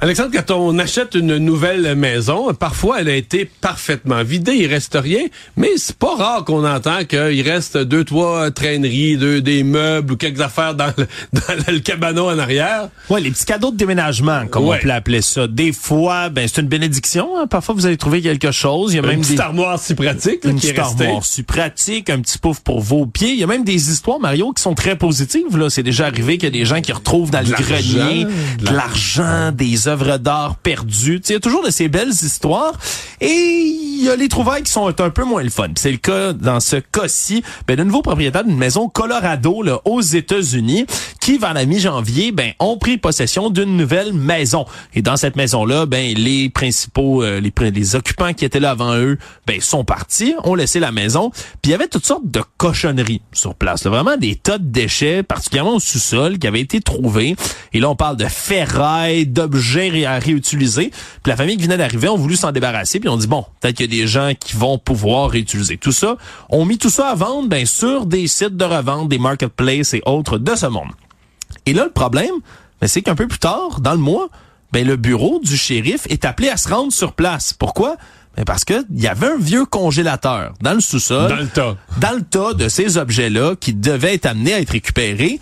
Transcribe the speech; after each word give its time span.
Alexandre, 0.00 0.30
quand 0.32 0.54
on 0.54 0.78
achète 0.78 1.16
une 1.16 1.38
nouvelle 1.38 1.96
maison, 1.96 2.54
parfois 2.54 3.00
elle 3.00 3.08
a 3.08 3.16
été 3.16 3.50
parfaitement 3.60 4.22
vidée, 4.22 4.52
il 4.54 4.68
reste 4.68 4.96
rien, 5.00 5.22
mais 5.56 5.70
c'est 5.76 5.96
pas 5.96 6.14
rare 6.14 6.44
qu'on 6.44 6.64
entend 6.64 7.04
qu'il 7.04 7.42
reste 7.42 7.76
deux, 7.76 8.04
trois 8.04 8.52
traîneries, 8.52 9.16
deux, 9.16 9.40
des 9.40 9.64
meubles 9.64 10.12
ou 10.12 10.16
quelques 10.16 10.40
affaires 10.40 10.76
dans 10.76 10.92
le, 10.96 11.08
dans 11.32 11.72
le 11.72 11.80
cabanon 11.80 12.28
en 12.28 12.38
arrière. 12.38 12.90
Ouais, 13.10 13.20
les 13.20 13.32
petits 13.32 13.44
cadeaux 13.44 13.72
de 13.72 13.76
déménagement, 13.76 14.46
comme 14.46 14.66
Ouais. 14.66 14.78
on 14.80 14.82
peut 14.84 14.92
appeler 14.92 15.20
ça. 15.20 15.48
Des 15.48 15.72
fois, 15.72 16.28
ben 16.28 16.46
c'est 16.46 16.60
une 16.60 16.68
bénédiction. 16.68 17.36
hein. 17.36 17.48
Parfois, 17.48 17.74
vous 17.74 17.86
allez 17.86 17.96
trouver 17.96 18.22
quelque 18.22 18.52
chose. 18.52 18.92
Il 18.92 18.96
y 18.96 18.98
a 19.00 19.02
Une 19.02 19.08
même 19.08 19.20
petite 19.22 19.34
des 19.34 19.40
armoire 19.40 19.80
si 19.80 19.96
pratique 19.96 20.44
là, 20.44 20.50
une 20.52 20.60
qui 20.60 20.68
est 20.68 20.74
petite 20.74 20.84
restée. 20.84 21.04
armoire 21.06 21.24
si 21.24 21.42
pratique, 21.42 22.08
un 22.08 22.20
petit 22.20 22.38
pouf 22.38 22.60
pour 22.60 22.80
vos 22.80 23.04
pieds. 23.06 23.32
Il 23.32 23.38
y 23.40 23.42
a 23.42 23.48
même 23.48 23.64
des 23.64 23.90
histoires, 23.90 24.20
Mario, 24.20 24.52
qui 24.52 24.62
sont 24.62 24.74
très 24.74 24.94
positives. 24.96 25.56
Là, 25.56 25.68
c'est 25.70 25.82
déjà 25.82 26.06
arrivé 26.06 26.38
qu'il 26.38 26.44
y 26.44 26.52
a 26.52 26.56
des 26.56 26.64
gens 26.64 26.80
qui 26.80 26.92
retrouvent 26.92 27.32
dans 27.32 27.40
le 27.40 27.50
grenier 27.52 28.26
de 28.60 28.72
l'argent, 28.72 29.50
des 29.50 29.87
œuvres 29.88 30.18
d'art 30.18 30.56
perdues. 30.56 31.20
Il 31.28 31.32
y 31.32 31.36
a 31.36 31.40
toujours 31.40 31.64
de 31.64 31.70
ces 31.70 31.88
belles 31.88 32.10
histoires. 32.10 32.72
Et 33.20 33.26
il 33.28 34.04
y 34.04 34.08
a 34.08 34.16
les 34.16 34.28
trouvailles 34.28 34.62
qui 34.62 34.70
sont 34.70 34.86
un 35.00 35.10
peu 35.10 35.24
moins 35.24 35.42
le 35.42 35.50
fun. 35.50 35.68
C'est 35.76 35.90
le 35.90 35.96
cas 35.96 36.32
dans 36.32 36.60
ce 36.60 36.76
cas-ci, 36.76 37.42
ben, 37.66 37.76
de 37.76 37.82
nouveau 37.82 38.02
propriétaire 38.02 38.44
d'une 38.44 38.56
maison 38.56 38.88
Colorado 38.88 39.62
là, 39.62 39.80
aux 39.84 40.00
États-Unis, 40.00 40.86
qui 41.28 41.36
vers 41.36 41.52
la 41.52 41.66
mi-janvier, 41.66 42.32
ben, 42.32 42.52
ont 42.58 42.78
pris 42.78 42.96
possession 42.96 43.50
d'une 43.50 43.76
nouvelle 43.76 44.14
maison. 44.14 44.64
Et 44.94 45.02
dans 45.02 45.18
cette 45.18 45.36
maison-là, 45.36 45.84
ben, 45.84 46.14
les 46.16 46.48
principaux, 46.48 47.22
euh, 47.22 47.38
les, 47.38 47.52
les 47.70 47.96
occupants 47.96 48.32
qui 48.32 48.46
étaient 48.46 48.60
là 48.60 48.70
avant 48.70 48.96
eux, 48.96 49.18
ben, 49.46 49.60
sont 49.60 49.84
partis, 49.84 50.34
ont 50.44 50.54
laissé 50.54 50.80
la 50.80 50.90
maison. 50.90 51.28
Puis 51.28 51.66
il 51.66 51.70
y 51.72 51.74
avait 51.74 51.86
toutes 51.86 52.06
sortes 52.06 52.30
de 52.30 52.40
cochonneries 52.56 53.20
sur 53.32 53.54
place. 53.54 53.84
là. 53.84 53.90
Vraiment 53.90 54.16
des 54.16 54.36
tas 54.36 54.56
de 54.56 54.64
déchets, 54.64 55.22
particulièrement 55.22 55.74
au 55.74 55.80
sous-sol, 55.80 56.38
qui 56.38 56.46
avaient 56.46 56.62
été 56.62 56.80
trouvés. 56.80 57.36
Et 57.74 57.80
là, 57.80 57.90
on 57.90 57.94
parle 57.94 58.16
de 58.16 58.24
ferraille, 58.24 59.26
d'objets 59.26 60.06
à 60.06 60.18
réutiliser. 60.18 60.88
Puis 60.88 61.30
la 61.30 61.36
famille 61.36 61.58
qui 61.58 61.64
venait 61.64 61.76
d'arriver 61.76 62.08
ont 62.08 62.16
voulu 62.16 62.36
s'en 62.36 62.52
débarrasser. 62.52 63.00
Puis 63.00 63.10
on 63.10 63.18
dit, 63.18 63.26
bon, 63.26 63.44
peut-être 63.60 63.76
qu'il 63.76 63.92
y 63.92 63.98
a 63.98 64.00
des 64.00 64.06
gens 64.06 64.32
qui 64.34 64.56
vont 64.56 64.78
pouvoir 64.78 65.28
réutiliser 65.28 65.76
tout 65.76 65.92
ça. 65.92 66.16
On 66.48 66.64
mis 66.64 66.78
tout 66.78 66.88
ça 66.88 67.08
à 67.08 67.14
vendre, 67.14 67.50
ben, 67.50 67.66
sur 67.66 68.06
des 68.06 68.28
sites 68.28 68.56
de 68.56 68.64
revente, 68.64 69.10
des 69.10 69.18
marketplaces 69.18 69.92
et 69.92 70.00
autres 70.06 70.38
de 70.38 70.54
ce 70.54 70.64
monde. 70.64 70.88
Et 71.66 71.72
là, 71.72 71.84
le 71.84 71.90
problème, 71.90 72.34
ben, 72.80 72.86
c'est 72.86 73.02
qu'un 73.02 73.14
peu 73.14 73.26
plus 73.26 73.38
tard, 73.38 73.80
dans 73.80 73.92
le 73.92 73.98
mois, 73.98 74.28
ben, 74.72 74.86
le 74.86 74.96
bureau 74.96 75.40
du 75.42 75.56
shérif 75.56 76.06
est 76.08 76.24
appelé 76.24 76.48
à 76.48 76.56
se 76.56 76.68
rendre 76.68 76.92
sur 76.92 77.12
place. 77.12 77.52
Pourquoi? 77.52 77.96
Ben, 78.36 78.44
parce 78.44 78.64
que 78.64 78.84
il 78.94 79.00
y 79.00 79.08
avait 79.08 79.28
un 79.28 79.38
vieux 79.38 79.64
congélateur 79.64 80.54
dans 80.60 80.74
le 80.74 80.80
sous-sol. 80.80 81.28
Dans 81.28 81.36
le 81.36 81.48
tas. 81.48 81.76
Dans 81.98 82.14
le 82.14 82.22
tas 82.22 82.54
de 82.54 82.68
ces 82.68 82.96
objets-là 82.98 83.56
qui 83.56 83.74
devaient 83.74 84.14
être 84.14 84.26
amenés 84.26 84.54
à 84.54 84.60
être 84.60 84.70
récupérés. 84.70 85.40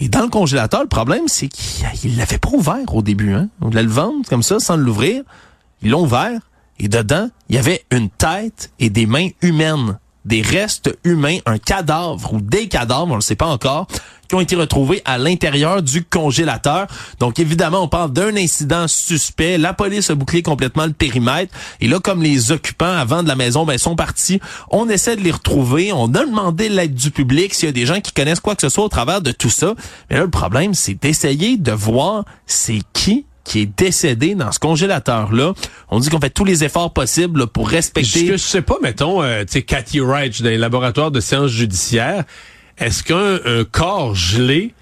Et 0.00 0.08
dans 0.08 0.22
le 0.22 0.28
congélateur, 0.28 0.82
le 0.82 0.88
problème, 0.88 1.28
c'est 1.28 1.48
qu'il 1.48 2.16
l'avait 2.16 2.38
pas 2.38 2.50
ouvert 2.50 2.92
au 2.92 3.02
début. 3.02 3.32
Hein? 3.32 3.48
On 3.60 3.66
voulait 3.66 3.84
le 3.84 3.88
vendre 3.88 4.26
comme 4.28 4.42
ça, 4.42 4.58
sans 4.58 4.76
l'ouvrir. 4.76 5.22
Ils 5.82 5.90
l'ont 5.90 6.02
ouvert. 6.02 6.40
Et 6.80 6.88
dedans, 6.88 7.28
il 7.48 7.54
y 7.54 7.58
avait 7.58 7.84
une 7.92 8.10
tête 8.10 8.72
et 8.80 8.90
des 8.90 9.06
mains 9.06 9.28
humaines. 9.40 9.98
Des 10.24 10.42
restes 10.42 10.96
humains, 11.04 11.36
un 11.46 11.58
cadavre 11.58 12.32
ou 12.32 12.40
des 12.40 12.66
cadavres, 12.66 13.08
on 13.08 13.10
ne 13.10 13.14
le 13.16 13.20
sait 13.20 13.36
pas 13.36 13.46
encore, 13.46 13.86
qui 14.28 14.34
ont 14.34 14.40
été 14.40 14.56
retrouvés 14.56 15.02
à 15.04 15.18
l'intérieur 15.18 15.82
du 15.82 16.04
congélateur. 16.04 16.86
Donc 17.20 17.38
évidemment, 17.38 17.82
on 17.82 17.88
parle 17.88 18.12
d'un 18.12 18.36
incident 18.36 18.88
suspect. 18.88 19.58
La 19.58 19.72
police 19.72 20.10
a 20.10 20.14
bouclé 20.14 20.42
complètement 20.42 20.86
le 20.86 20.92
périmètre. 20.92 21.54
Et 21.80 21.88
là, 21.88 21.98
comme 22.00 22.22
les 22.22 22.52
occupants 22.52 22.96
avant 22.96 23.22
de 23.22 23.28
la 23.28 23.36
maison 23.36 23.64
ben, 23.64 23.78
sont 23.78 23.96
partis, 23.96 24.40
on 24.70 24.88
essaie 24.88 25.16
de 25.16 25.22
les 25.22 25.32
retrouver. 25.32 25.92
On 25.92 26.06
a 26.14 26.24
demandé 26.24 26.68
l'aide 26.68 26.94
du 26.94 27.10
public 27.10 27.54
s'il 27.54 27.66
y 27.66 27.70
a 27.70 27.72
des 27.72 27.86
gens 27.86 28.00
qui 28.00 28.12
connaissent 28.12 28.40
quoi 28.40 28.54
que 28.54 28.62
ce 28.62 28.68
soit 28.68 28.84
au 28.84 28.88
travers 28.88 29.20
de 29.20 29.30
tout 29.30 29.50
ça. 29.50 29.74
Mais 30.10 30.16
là, 30.16 30.22
le 30.22 30.30
problème, 30.30 30.74
c'est 30.74 30.94
d'essayer 30.94 31.56
de 31.56 31.72
voir 31.72 32.24
c'est 32.46 32.80
qui 32.92 33.26
qui 33.44 33.60
est 33.60 33.66
décédé 33.66 34.34
dans 34.34 34.50
ce 34.50 34.58
congélateur-là. 34.58 35.52
On 35.90 36.00
dit 36.00 36.08
qu'on 36.08 36.18
fait 36.18 36.30
tous 36.30 36.44
les 36.44 36.64
efforts 36.64 36.92
possibles 36.92 37.46
pour 37.46 37.68
Ce 37.68 37.74
respecter... 37.74 38.26
que 38.26 38.32
je 38.32 38.42
sais 38.42 38.62
pas, 38.62 38.78
mettons, 38.82 39.22
euh, 39.22 39.44
tu 39.44 39.52
sais, 39.52 39.62
Cathy 39.62 40.00
Wright 40.00 40.42
dans 40.42 40.48
les 40.48 40.58
laboratoires 40.58 41.10
de 41.10 41.20
sciences 41.20 41.50
judiciaires, 41.50 42.24
est-ce 42.78 43.02
qu'un 43.02 43.38
un 43.44 43.64
corps 43.64 44.14
gelé, 44.14 44.74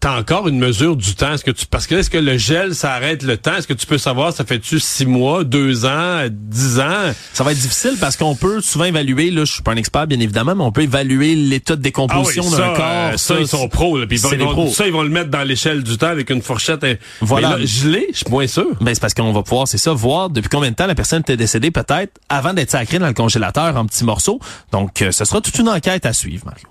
t'as 0.00 0.16
encore 0.16 0.46
une 0.46 0.58
mesure 0.60 0.94
du 0.94 1.14
temps? 1.16 1.32
Est-ce 1.32 1.42
que 1.44 1.50
tu, 1.50 1.66
parce 1.66 1.88
que 1.88 1.96
est-ce 1.96 2.08
que 2.10 2.18
le 2.18 2.36
gel, 2.38 2.74
ça 2.76 2.92
arrête 2.92 3.24
le 3.24 3.36
temps? 3.36 3.56
Est-ce 3.56 3.66
que 3.66 3.72
tu 3.72 3.84
peux 3.84 3.98
savoir, 3.98 4.32
ça 4.32 4.44
fait-tu 4.44 4.78
six 4.78 5.06
mois, 5.06 5.42
deux 5.42 5.86
ans, 5.86 6.24
dix 6.30 6.78
ans? 6.78 7.12
Ça 7.32 7.42
va 7.42 7.50
être 7.50 7.58
difficile 7.58 7.96
parce 8.00 8.16
qu'on 8.16 8.36
peut 8.36 8.60
souvent 8.60 8.84
évaluer, 8.84 9.32
là, 9.32 9.44
je 9.44 9.52
suis 9.54 9.62
pas 9.62 9.72
un 9.72 9.76
expert 9.76 10.06
bien 10.06 10.20
évidemment, 10.20 10.54
mais 10.54 10.62
on 10.62 10.70
peut 10.70 10.82
évaluer 10.82 11.34
l'état 11.34 11.74
de 11.74 11.82
décomposition 11.82 12.44
Ah 12.52 12.56
d'un 12.58 12.74
corps. 12.74 13.10
euh, 13.14 13.16
ça, 13.16 13.40
ils 13.40 13.48
sont 13.48 13.68
pros, 13.68 13.98
là. 13.98 14.06
Puis 14.06 14.20
ils 14.20 14.38
vont- 14.38 14.52
pros. 14.52 14.68
ça, 14.68 14.86
ils 14.86 14.92
vont 14.92 15.02
le 15.02 15.08
mettre 15.08 15.30
dans 15.30 15.42
l'échelle 15.42 15.82
du 15.82 15.98
temps 15.98 16.06
avec 16.06 16.30
une 16.30 16.42
fourchette. 16.42 16.84
et- 16.84 16.98
Voilà. 17.20 17.48
Mais 17.56 17.58
là, 17.60 17.66
gelé, 17.66 18.06
je 18.12 18.18
suis 18.18 18.30
moins 18.30 18.46
sûr. 18.46 18.66
Ben, 18.80 18.94
c'est 18.94 19.00
parce 19.00 19.14
qu'on 19.14 19.32
va 19.32 19.42
pouvoir, 19.42 19.66
c'est 19.66 19.78
ça, 19.78 19.92
voir 19.92 20.30
depuis 20.30 20.48
combien 20.48 20.70
de 20.70 20.76
temps 20.76 20.86
la 20.86 20.94
personne 20.94 21.22
était 21.22 21.36
décédée 21.36 21.72
peut-être 21.72 22.12
avant 22.28 22.54
d'être 22.54 22.70
sacrée 22.70 23.00
dans 23.00 23.08
le 23.08 23.14
congélateur 23.14 23.76
en 23.76 23.84
petits 23.86 24.04
morceaux. 24.04 24.38
Donc, 24.70 25.02
euh, 25.02 25.10
ce 25.10 25.24
sera 25.24 25.40
toute 25.40 25.58
une 25.58 25.68
enquête 25.70 26.06
à 26.06 26.12
suivre, 26.12 26.44
Mario. 26.44 26.68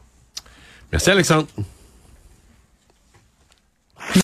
Merci, 0.92 1.10
Alexandre. 1.10 1.48